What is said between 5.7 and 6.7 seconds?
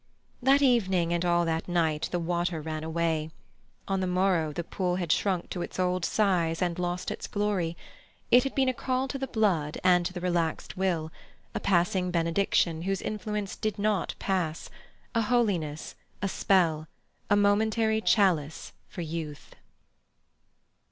old size